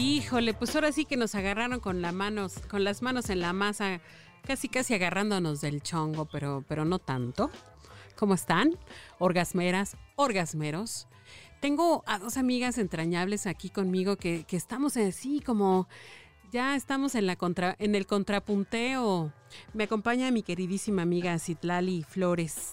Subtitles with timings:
[0.00, 3.52] Híjole, pues ahora sí que nos agarraron con las manos, con las manos en la
[3.52, 4.00] masa,
[4.46, 7.50] casi casi agarrándonos del chongo, pero, pero no tanto.
[8.16, 8.78] ¿Cómo están?
[9.18, 11.06] Orgasmeras, orgasmeros.
[11.60, 15.86] Tengo a dos amigas entrañables aquí conmigo que, que estamos así como
[16.50, 19.34] ya estamos en la contra, en el contrapunteo.
[19.74, 22.72] Me acompaña mi queridísima amiga Citlali Flores.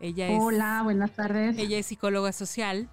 [0.00, 1.58] Ella es, Hola, buenas tardes.
[1.58, 2.88] ella es psicóloga social.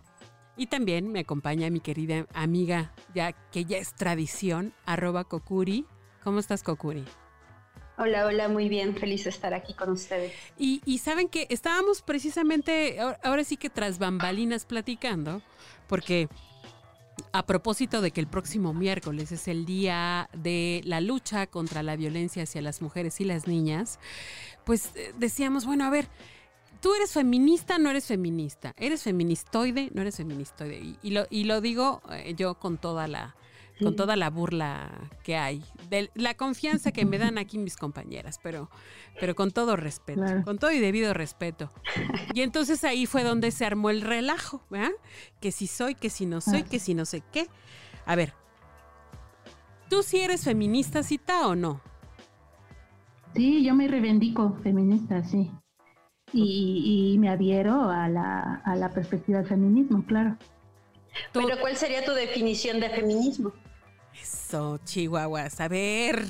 [0.58, 5.86] Y también me acompaña mi querida amiga, ya que ya es tradición, arroba Kokuri.
[6.24, 7.04] ¿Cómo estás, Kokuri?
[7.98, 10.34] Hola, hola, muy bien, feliz de estar aquí con ustedes.
[10.58, 15.42] Y, y saben que estábamos precisamente, ahora, sí que tras bambalinas platicando,
[15.88, 16.28] porque
[17.32, 21.96] a propósito de que el próximo miércoles es el día de la lucha contra la
[21.96, 24.00] violencia hacia las mujeres y las niñas,
[24.66, 26.10] pues eh, decíamos, bueno, a ver,
[26.82, 30.78] tú eres feminista, no eres feminista, eres feministoide, no eres feministoide.
[30.80, 33.36] Y, y lo, y lo digo eh, yo con toda la
[33.78, 34.90] con toda la burla
[35.22, 38.70] que hay, de la confianza que me dan aquí mis compañeras, pero,
[39.20, 40.44] pero con todo respeto, Claro.
[40.46, 41.70] con todo y debido respeto.
[42.34, 44.94] Y entonces ahí fue donde se armó el relajo, ¿verdad?
[45.42, 47.50] Que si soy, que si no soy, que si no sé qué.
[48.06, 48.34] A ver,
[49.90, 51.82] ¿tú sí eres feminista, Cita, o no?
[53.36, 55.52] Sí, yo me reivindico feminista, sí.
[56.34, 60.38] Y, y me adhiero a la, a la perspectiva del feminismo, claro.
[61.32, 63.54] Tú- Pero ¿cuál sería tu definición de feminismo?
[64.20, 65.60] Eso, Chihuahuas.
[65.62, 66.26] A ver.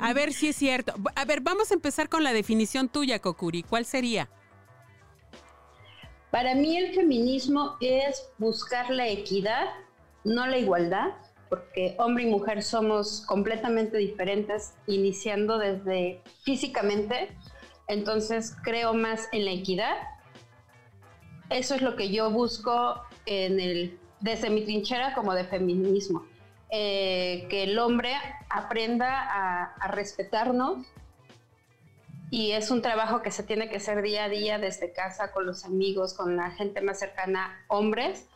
[0.00, 0.94] A ver si es cierto.
[1.14, 3.62] A ver, vamos a empezar con la definición tuya, Kokuri.
[3.62, 4.28] ¿Cuál sería?
[6.30, 9.66] Para mí el feminismo es buscar la equidad,
[10.24, 11.12] no la igualdad,
[11.48, 17.34] porque hombre y mujer somos completamente diferentes, iniciando desde físicamente,
[17.88, 19.96] entonces creo más en la equidad.
[21.50, 26.24] Eso es lo que yo busco en el, desde mi trinchera como de feminismo.
[26.70, 28.12] Eh, que el hombre
[28.50, 30.86] aprenda a, a respetarnos
[32.30, 35.46] y es un trabajo que se tiene que hacer día a día desde casa, con
[35.46, 38.26] los amigos, con la gente más cercana, hombres.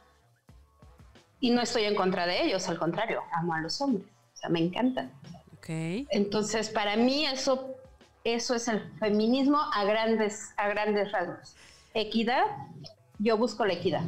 [1.40, 4.48] Y no estoy en contra de ellos, al contrario, amo a los hombres, o sea,
[4.48, 5.12] me encantan.
[5.58, 5.69] Ok.
[6.10, 7.76] Entonces, para mí eso,
[8.25, 11.56] eso es el feminismo a grandes, a grandes rasgos.
[11.94, 12.44] Equidad,
[13.19, 14.05] yo busco la equidad.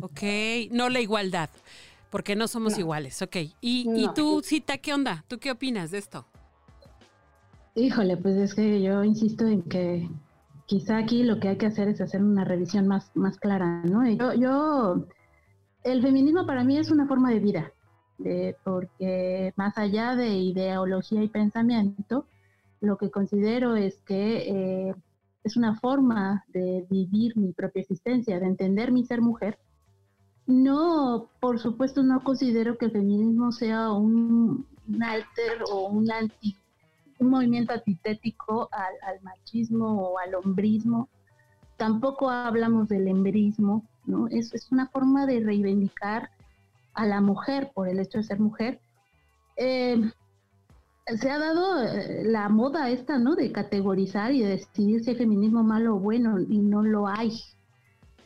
[0.00, 0.22] Ok.
[0.70, 1.50] No la igualdad.
[2.10, 3.22] Porque no somos iguales.
[3.22, 3.36] Ok.
[3.60, 5.24] Y, y tú, Cita, ¿qué onda?
[5.28, 6.26] ¿Tú qué opinas de esto?
[7.76, 10.08] Híjole, pues es que yo insisto en que
[10.66, 14.08] quizá aquí lo que hay que hacer es hacer una revisión más, más clara, ¿no?
[14.08, 15.06] Yo, yo,
[15.84, 17.72] el feminismo para mí es una forma de vida,
[18.22, 22.26] de, porque más allá de ideología y pensamiento,
[22.80, 24.94] lo que considero es que eh,
[25.44, 29.58] es una forma de vivir mi propia existencia, de entender mi ser mujer.
[30.46, 36.56] No, por supuesto, no considero que el feminismo sea un, un alter o un anti
[37.20, 41.08] un movimiento antitético al, al machismo o al hombrismo.
[41.76, 44.26] Tampoco hablamos del embrismo, ¿no?
[44.28, 46.30] Es, es una forma de reivindicar
[46.94, 48.80] a la mujer por el hecho de ser mujer.
[49.56, 50.10] Eh,
[51.20, 53.34] se ha dado eh, la moda esta, ¿no?
[53.34, 57.32] De categorizar y de decidir si hay feminismo malo o bueno, y no lo hay.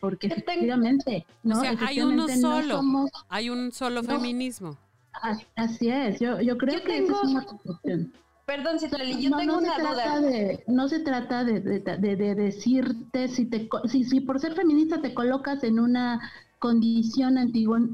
[0.01, 1.57] Porque efectivamente, ¿no?
[1.59, 2.77] o sea, hay uno no solo.
[2.77, 4.09] somos- Hay un solo No.
[4.09, 4.77] feminismo.
[5.23, 8.13] as- así es, yo, yo creo Yo que tengo- esa es una concepción.
[8.45, 10.21] Perdón, Citlali, yo no, tengo una trata duda.
[10.29, 14.55] de, no se trata de, de- de- de decirte si te si, si por ser
[14.55, 16.21] feminista te colocas en una
[16.65, 17.37] condición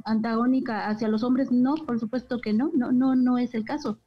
[0.04, 3.98] antagónica hacia los hombres, no, por supuesto que no, no, no, no es el caso.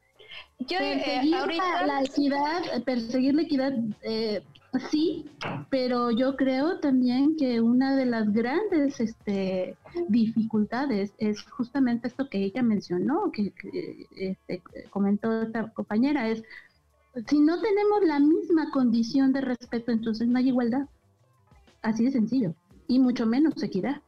[0.57, 3.74] Yo eh, Perseguir ahorita la, la equidad, eh, perseguir la equidad,
[4.04, 4.42] eh,
[4.89, 5.25] sí,
[5.69, 9.75] pero yo creo también que una de las grandes este,
[10.07, 16.42] dificultades es justamente esto que ella mencionó, que, que, este, comentó esta compañera, es
[17.27, 20.88] si no tenemos la misma condición de respeto, entonces no hay igualdad.
[21.81, 22.56] Así de sencillo,
[22.88, 24.01] y mucho menos equidad.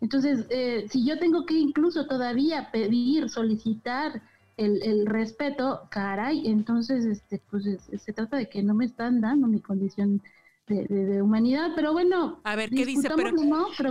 [0.00, 4.22] Entonces, eh, si yo tengo que incluso todavía pedir, solicitar
[4.56, 9.20] el, el respeto, caray, entonces este, pues es- se trata de que no me están
[9.20, 10.22] dando mi condición
[10.66, 12.40] de, humanidad, pero bueno.
[12.44, 13.08] A ver, ¿qué dice?
[13.14, 13.30] Pero,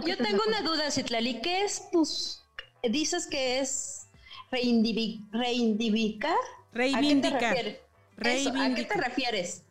[0.06, 2.44] yo tengo una duda, Citlali, ¿qué es, pues,
[2.90, 4.08] dices que es
[4.52, 6.36] reivindicar?
[6.74, 7.44] Reivindicar.
[7.44, 9.64] ¿A qué te refieres?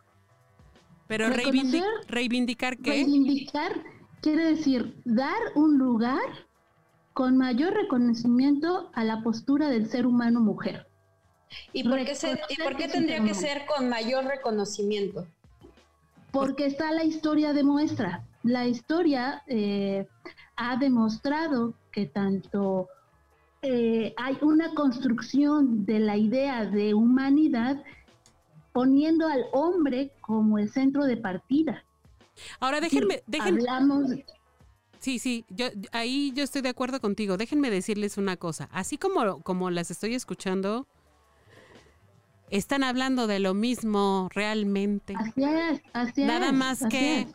[1.07, 2.91] Pero reivindicar, reivindicar qué?
[2.91, 3.94] Reivindicar
[4.25, 6.47] quiere decir dar un lugar
[7.13, 10.87] con mayor reconocimiento a la postura del ser humano mujer.
[11.75, 12.17] ¿Y por qué,
[12.49, 15.27] ¿y por qué tendría que ser con mayor reconocimiento?
[16.33, 18.25] Porque está la historia demuestra.
[18.43, 20.07] La historia eh,
[20.57, 22.89] ha demostrado que tanto
[23.61, 27.85] eh, hay una construcción de la idea de humanidad
[28.73, 31.85] poniendo al hombre como el centro de partida.
[32.61, 33.61] Ahora déjenme, déjenme.
[33.61, 34.11] Hablamos.
[34.99, 37.37] Sí, sí, yo ahí yo estoy de acuerdo contigo.
[37.37, 38.69] Déjenme decirles una cosa.
[38.73, 40.87] Así como, como las estoy escuchando,
[42.51, 45.15] están hablando de lo mismo realmente.
[45.17, 46.27] Así es, así es.
[46.27, 47.27] Nada más que,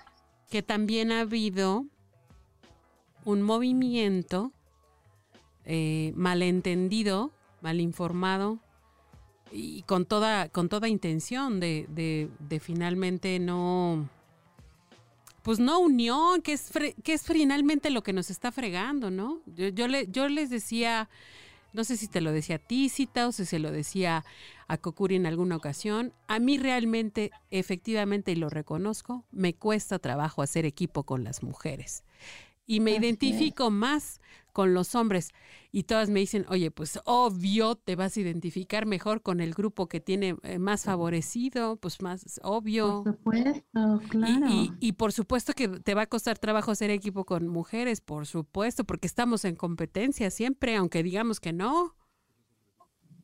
[0.50, 1.86] que también ha habido
[3.26, 4.52] un movimiento
[5.66, 7.32] eh, malentendido,
[7.62, 8.60] mal informado,
[9.52, 14.10] y con toda, con toda intención de, de, finalmente no,
[15.50, 16.70] pues no unión, que es,
[17.04, 19.42] que es finalmente lo que nos está fregando, ¿no?
[19.48, 21.10] Yo, yo, le, yo les decía,
[21.74, 24.24] no sé si te lo decía a ti, Cita, o si se lo decía
[24.68, 30.44] a Kokuri en alguna ocasión, a mí realmente, efectivamente, y lo reconozco, me cuesta trabajo
[30.44, 32.04] hacer equipo con las mujeres.
[32.68, 34.22] Y me identifico más
[34.60, 35.30] con los hombres
[35.72, 39.88] y todas me dicen, oye, pues obvio te vas a identificar mejor con el grupo
[39.88, 43.04] que tiene eh, más favorecido, pues más obvio.
[43.06, 44.48] Por supuesto, claro.
[44.82, 48.84] Y, por supuesto que te va a costar trabajo hacer equipo con mujeres, por supuesto,
[48.84, 51.96] porque estamos en competencia siempre, aunque digamos que no.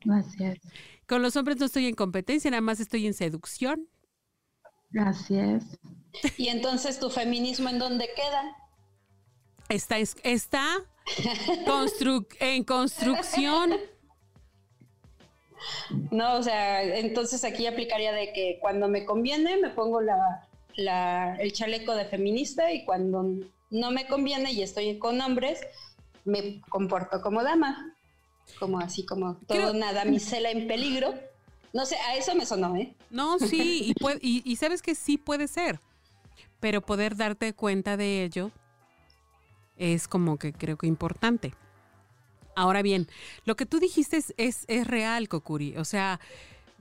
[0.06, 0.58] Gracias.
[1.06, 3.90] Con los hombres no estoy en competencia, nada más estoy en seducción.
[4.88, 5.78] Gracias.
[6.38, 8.56] ¿Y entonces tu feminismo en dónde queda?
[9.68, 10.76] Está, está
[12.40, 13.74] en construcción.
[16.10, 21.52] No, o sea, entonces aquí aplicaría de que cuando me conviene me pongo la, el
[21.52, 23.24] chaleco de feminista y cuando
[23.70, 25.60] no me conviene y estoy con hombres,
[26.24, 27.94] me comporto como dama.
[28.60, 31.14] Como así, como todo una damisela en peligro.
[31.72, 32.94] No sé, a eso me sonó, ¿eh?
[33.10, 35.80] No, sí, y, y sabes que sí puede ser,
[36.60, 38.52] pero poder darte cuenta de ello
[39.76, 41.54] es como que creo que importante.
[42.54, 43.06] Ahora bien,
[43.44, 45.76] lo que tú dijiste es, es, real, Kokuri.
[45.76, 46.20] O sea,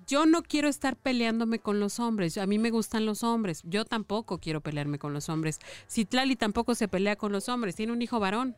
[0.08, 2.38] yo no quiero estar peleándome con los hombres.
[2.38, 3.62] A mí me gustan los hombres.
[3.66, 5.60] Yo tampoco quiero pelearme con los hombres.
[5.90, 7.76] Citlali tampoco se pelea con los hombres.
[7.76, 8.56] Tiene un hijo varón.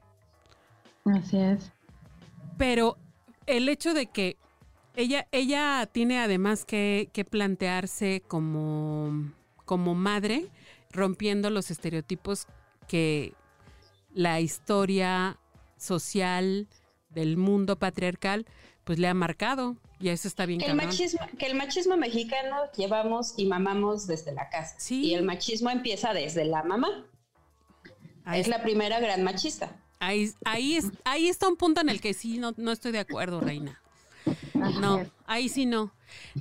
[1.06, 1.72] Así es.
[2.57, 2.98] Pero
[3.48, 4.38] el hecho de que
[4.95, 9.31] ella, ella tiene además que, que plantearse como,
[9.66, 10.51] como madre,
[10.92, 12.45] rompiendo los estereotipos
[12.88, 13.34] que
[14.17, 15.37] la historia
[15.77, 16.67] social
[17.09, 18.47] del mundo patriarcal,
[18.83, 19.77] pues le ha marcado.
[19.99, 20.59] Y eso está bien.
[20.59, 24.75] Que el, machismo, que el machismo mexicano llevamos y mamamos desde la casa.
[24.89, 27.05] Y el machismo empieza desde la mamá.
[28.33, 29.75] es la primera gran machista.
[29.99, 32.99] Ahí, ahí, es, ahí está un punto en el que sí, no, no estoy de
[32.99, 33.79] acuerdo, Reina.
[34.53, 35.91] No, ahí sí no.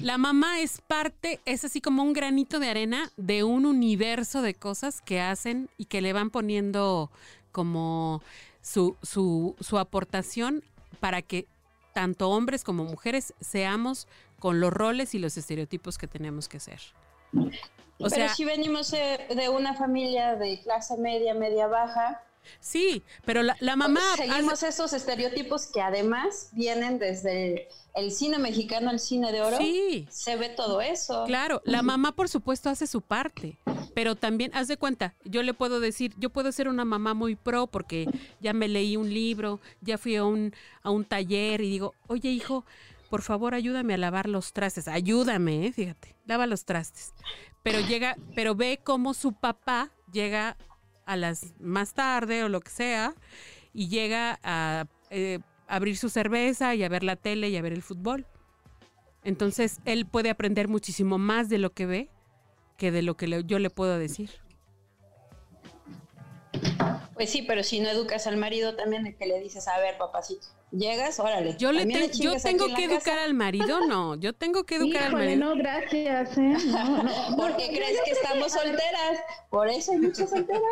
[0.01, 4.55] La mamá es parte, es así como un granito de arena de un universo de
[4.55, 7.11] cosas que hacen y que le van poniendo
[7.57, 8.21] como
[8.61, 10.63] su, su, su aportación
[11.01, 11.47] para que
[11.95, 16.83] tanto hombres como mujeres seamos con los roles y los estereotipos que tenemos que ser.
[17.99, 22.23] O Pero si venimos de una familia de clase media, media baja,
[22.61, 24.01] Sí, pero la, mamá...
[24.17, 29.57] Seguimos esos estereotipos que además vienen desde el cine mexicano, el cine de oro.
[29.57, 30.07] Sí.
[30.11, 31.25] Se ve todo eso.
[31.25, 33.57] Claro, la mamá por supuesto hace su parte,
[33.97, 37.35] pero también, haz de cuenta, yo le puedo decir, yo puedo ser una mamá muy
[37.35, 38.07] pro porque
[38.43, 42.29] ya me leí un libro, ya fui a un, a un taller y digo, oye
[42.29, 42.67] hijo,
[43.09, 45.73] por favor ayúdame a lavar los trastes, ayúdame, ¿eh?
[45.73, 47.15] fíjate, lava los trastes.
[47.63, 50.59] Pero llega, pero ve cómo su papá llega
[51.07, 53.15] a las más tarde o lo que sea
[53.73, 55.39] y llega a eh,
[55.69, 58.27] abrir su cerveza y a ver la tele y a ver el fútbol.
[59.25, 62.11] Entonces él puede aprender muchísimo más de lo que ve
[62.77, 64.31] que de lo que yo le puedo decir.
[67.15, 69.97] Pues sí, pero si no educas al marido también de que le dices, a ver,
[69.97, 71.55] papacito, Llegas, órale.
[71.59, 73.25] Yo, le te- yo tengo que educar casa.
[73.25, 74.17] al marido, no.
[74.17, 75.55] Yo tengo que educar al Híjole, marido.
[75.55, 76.37] no, gracias.
[76.37, 76.57] ¿eh?
[76.67, 79.19] No, no, ¿Por no, qué yo- crees que estamos solteras?
[79.49, 80.63] Por eso hay muchas solteras.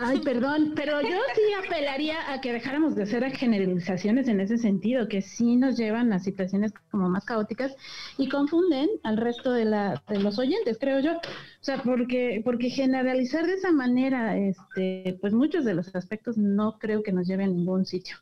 [0.00, 5.06] Ay, perdón, pero yo sí apelaría a que dejáramos de hacer generalizaciones en ese sentido,
[5.06, 7.76] que sí nos llevan a situaciones como más caóticas
[8.16, 11.12] y confunden al resto de, la, de los oyentes, creo yo.
[11.18, 11.20] O
[11.60, 17.02] sea, porque, porque generalizar de esa manera, este, pues muchos de los aspectos no creo
[17.02, 18.16] que nos lleven a ningún sitio.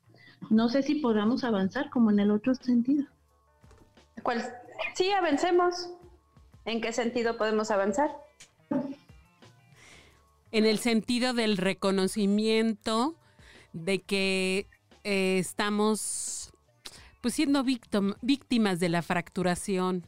[0.51, 3.07] No sé si podamos avanzar como en el otro sentido.
[4.23, 4.45] ¿Cuál?
[4.95, 5.91] Sí, avancemos.
[6.65, 8.11] ¿En qué sentido podemos avanzar?
[10.51, 13.15] En el sentido del reconocimiento
[13.73, 14.67] de que
[15.05, 16.51] eh, estamos
[17.21, 20.07] pues siendo víctim- víctimas de la fracturación.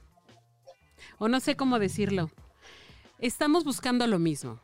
[1.18, 2.30] O no sé cómo decirlo.
[3.18, 4.58] Estamos buscando lo mismo.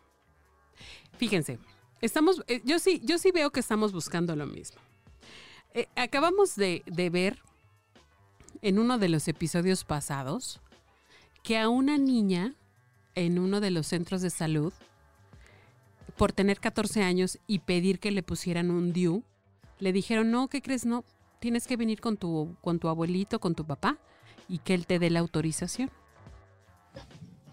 [1.18, 1.58] Fíjense,
[2.00, 4.80] estamos, eh, yo sí, yo sí veo que estamos buscando lo mismo.
[5.76, 7.38] Eh, acabamos de, de ver
[8.62, 10.58] en uno de los episodios pasados
[11.42, 12.54] que a una niña
[13.14, 14.72] en uno de los centros de salud,
[16.16, 19.22] por tener 14 años y pedir que le pusieran un DIU,
[19.78, 20.86] le dijeron, no, ¿qué crees?
[20.86, 21.04] No,
[21.40, 23.98] tienes que venir con tu, con tu abuelito, con tu papá,
[24.48, 25.90] y que él te dé la autorización.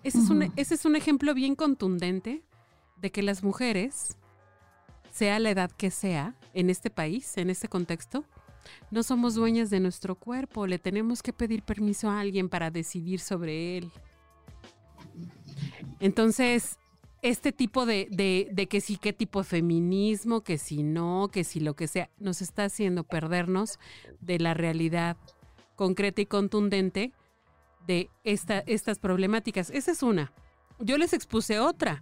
[0.02, 2.42] Ese, es un, ese es un ejemplo bien contundente
[2.98, 4.16] de que las mujeres,
[5.14, 8.26] sea la edad que sea, en este país, en este contexto,
[8.90, 13.20] no somos dueñas de nuestro cuerpo, le tenemos que pedir permiso a alguien para decidir
[13.20, 13.92] sobre él.
[16.00, 16.80] Entonces,
[17.22, 18.08] este tipo de,
[18.52, 22.10] de, que sí, qué tipo de feminismo, que si no, que si lo que sea,
[22.18, 23.78] nos está haciendo perdernos
[24.20, 25.16] de la realidad
[25.76, 27.14] concreta y contundente
[27.86, 29.70] de esta, estas problemáticas.
[29.70, 30.34] Esa es una.
[30.80, 32.02] Yo les expuse otra.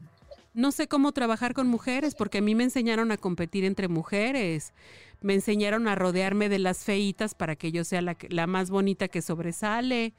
[0.54, 4.74] No sé cómo trabajar con mujeres porque a mí me enseñaron a competir entre mujeres.
[5.22, 9.22] Me enseñaron a rodearme de las feitas para que yo sea la, más bonita que
[9.22, 10.14] sobresale.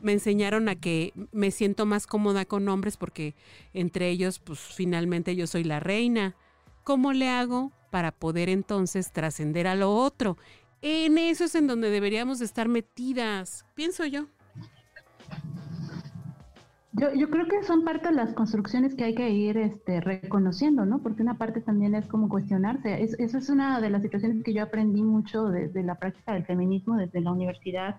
[0.00, 3.34] Me enseñaron a que me siento más cómoda con hombres porque
[3.72, 6.36] entre ellos, pues finalmente yo soy la reina.
[6.84, 10.36] ¿Cómo le hago para poder entonces trascender a lo otro?
[10.80, 14.26] En eso es en donde deberíamos de estar metidas, pienso yo.
[16.96, 20.86] Yo, yo creo que son parte de las construcciones que hay que ir este, reconociendo,
[20.86, 21.02] ¿no?
[21.02, 23.02] Porque una parte también es como cuestionarse.
[23.02, 26.44] Es, esa es una de las situaciones que yo aprendí mucho desde la práctica del
[26.46, 27.96] feminismo, desde la universidad.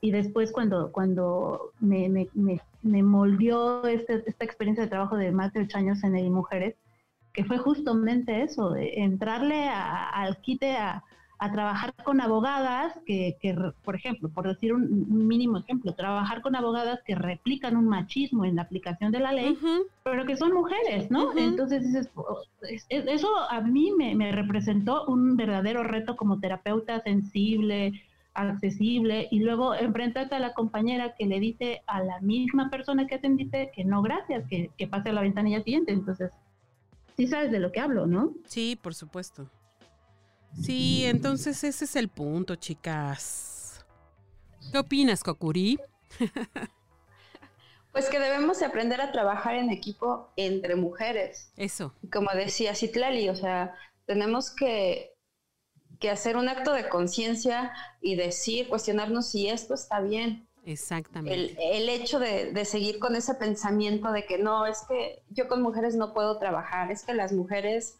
[0.00, 5.32] Y después cuando, cuando me, me, me, me moldeó este, esta experiencia de trabajo de
[5.32, 6.76] más de ocho años en el Mujeres,
[7.34, 11.04] que fue justamente eso, de entrarle a- al quite a,
[11.44, 16.40] a trabajar con abogadas que, que, por ejemplo, por decir un, un mínimo ejemplo, trabajar
[16.42, 19.56] con abogadas que replican un machismo en la aplicación de la ley,
[20.02, 21.30] pero que son mujeres, ¿no?
[21.44, 27.00] Entonces, oh, es- es- eso a mí me, me representó un verdadero reto como terapeuta
[27.02, 27.92] sensible,
[28.32, 33.16] accesible, y luego enfrentarte a la compañera que le dice a la misma persona que
[33.16, 35.92] atendiste que no, gracias, que, que pase a la ventanilla siguiente.
[35.92, 36.30] Entonces,
[37.16, 38.32] sí sabes de lo que hablo, ¿no?
[38.46, 39.46] Sí, por supuesto.
[40.60, 43.84] Sí, entonces ese es el punto, chicas.
[44.70, 45.78] ¿Qué opinas, Kokuri?
[47.92, 51.52] Pues que debemos de aprender a trabajar en equipo entre mujeres.
[51.56, 51.94] Eso.
[52.12, 55.14] Como decía Citlali, o sea, tenemos que,
[56.00, 60.48] que hacer un acto de conciencia y decir, cuestionarnos si esto está bien.
[60.66, 61.34] Exactamente.
[61.34, 65.46] El, el hecho de, de seguir con ese pensamiento de que no, es que yo
[65.46, 67.96] con mujeres no puedo trabajar, es que las mujeres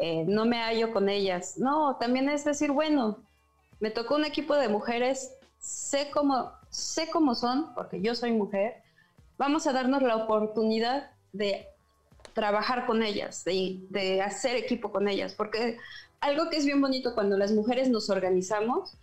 [0.00, 1.58] eh, no me hallo con ellas.
[1.58, 3.18] No, también es decir, bueno,
[3.80, 8.82] me tocó un equipo de mujeres, sé cómo, sé cómo son, porque yo soy mujer,
[9.36, 11.66] vamos a darnos la oportunidad de
[12.32, 15.78] trabajar con ellas, de, de hacer equipo con ellas, porque
[16.20, 18.96] algo que es bien bonito cuando las mujeres nos organizamos,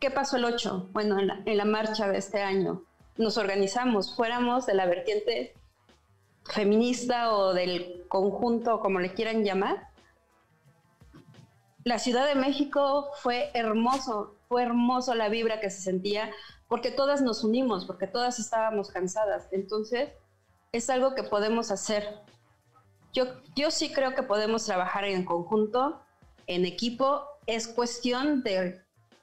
[0.00, 0.88] ¿qué pasó el 8?
[0.92, 2.82] Bueno, en la, en la marcha de este año,
[3.16, 5.54] nos organizamos, fuéramos de la vertiente
[6.44, 9.88] feminista o del conjunto, como le quieran llamar.
[11.84, 16.30] La Ciudad de México fue hermoso, fue hermoso la vibra que se sentía,
[16.68, 19.48] porque todas nos unimos, porque todas estábamos cansadas.
[19.52, 20.10] Entonces,
[20.70, 22.20] es algo que podemos hacer.
[23.12, 26.00] Yo, yo sí creo que podemos trabajar en conjunto,
[26.46, 27.26] en equipo.
[27.46, 28.80] Es cuestión de,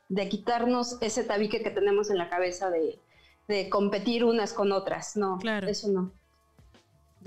[0.10, 3.00] de quitarnos ese tabique que tenemos en la cabeza de,
[3.48, 5.16] de competir unas con otras.
[5.16, 5.68] No, Claro.
[5.68, 6.12] eso no.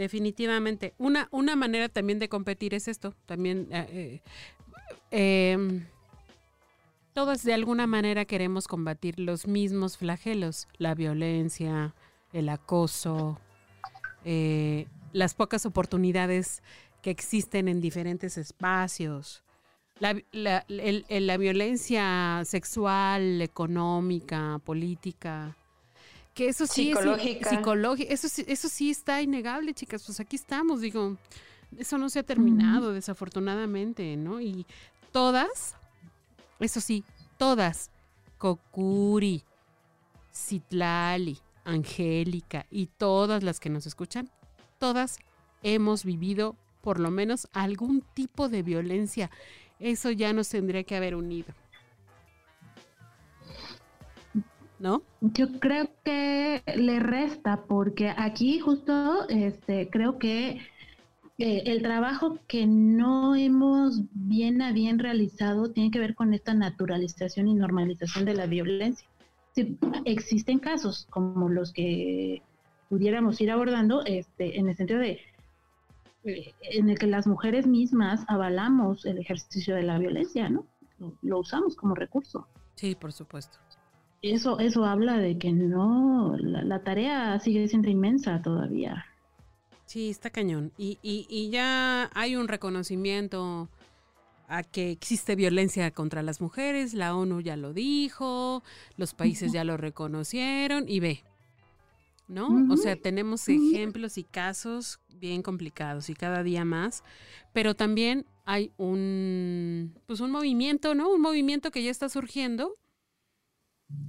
[0.03, 0.95] Definitivamente.
[0.99, 3.15] Una, una manera también de competir es esto.
[3.25, 4.21] También eh,
[5.13, 5.87] eh, em,
[7.13, 10.67] todas de alguna manera queremos combatir los mismos flagelos.
[10.77, 11.95] La violencia,
[12.33, 13.39] el acoso,
[14.25, 16.65] eh, las pocas oportunidades
[17.01, 19.45] que existen en diferentes espacios.
[20.01, 25.57] La violencia sexual, económica, política,
[26.35, 27.51] que eso sí Psicológica.
[27.51, 31.17] es psicológica, eso eso sí está innegable, chicas, pues aquí estamos, digo,
[31.77, 34.41] eso no se ha terminado desafortunadamente, ¿no?
[34.41, 34.67] Y
[35.11, 35.77] todas,
[36.59, 37.05] eso sí,
[37.39, 37.91] todas,
[38.39, 39.43] Kokuri,
[40.35, 44.31] Citlali, Angélica y todas las que nos escuchan,
[44.79, 45.19] todas
[45.63, 49.31] hemos vivido por lo menos algún tipo de violencia.
[49.79, 51.55] Eso ya nos tendría que haber unido.
[54.83, 55.01] ¿No?
[55.21, 60.61] Yo creo que le resta porque aquí justo este creo que
[61.39, 66.53] eh, el trabajo que no hemos bien a bien realizado tiene que ver con esta
[66.53, 69.07] naturalización y normalización de la violencia.
[69.55, 72.43] Sí, existen casos como los que
[72.89, 75.21] pudiéramos ir abordando este, en el sentido de
[76.25, 80.67] eh, en el que las mujeres mismas avalamos el ejercicio de la violencia, ¿no?
[80.99, 82.49] Lo, lo usamos como recurso.
[82.75, 83.59] Sí, por supuesto.
[84.23, 89.05] Eso, eso habla de que no, la, la tarea sigue siendo inmensa todavía.
[89.87, 90.73] Sí, está cañón.
[90.79, 93.69] Y, y, y ya hay un reconocimiento
[94.49, 98.63] a que existe violencia contra las mujeres, la ONU ya lo dijo,
[98.97, 101.25] los países ya lo reconocieron y ve,
[102.29, 102.71] ¿no?
[102.71, 107.03] O sea, tenemos ejemplos y casos bien complicados y cada día más,
[107.55, 111.11] pero también hay un, pues un movimiento, ¿no?
[111.11, 112.77] Un movimiento que ya está surgiendo.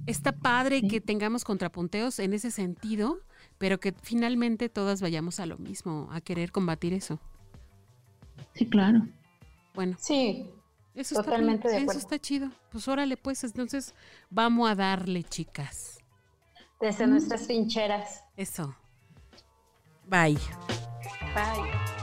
[0.06, 0.88] Está padre Sí.
[0.88, 3.18] que tengamos contrapunteos en ese sentido,
[3.58, 7.18] pero que finalmente todas vayamos a lo mismo, a querer combatir eso.
[8.54, 9.06] Sí, claro.
[9.74, 10.50] Bueno, Sí,
[10.94, 12.00] eso Totalmente está, de bien, eso acuerdo.
[12.00, 12.50] está chido.
[12.70, 13.94] Pues órale, pues entonces
[14.30, 15.98] vamos a darle, chicas.
[16.80, 18.22] desde nuestras trincheras.
[18.36, 18.76] Eso.
[20.06, 20.34] Bye.
[21.34, 21.93] Bye.